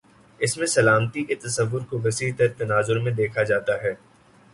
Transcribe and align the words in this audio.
اس 0.39 0.57
میں 0.57 0.67
سلامتی 0.67 1.23
کے 1.23 1.35
تصور 1.35 1.81
کو 1.89 1.99
وسیع 2.03 2.31
تر 2.37 2.47
تناظر 2.57 2.99
میں 2.99 3.11
دیکھا 3.11 3.43
جاتا 3.43 3.73
ہے۔ 3.83 3.93